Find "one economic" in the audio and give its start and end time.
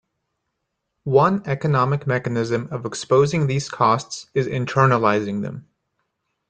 1.03-2.07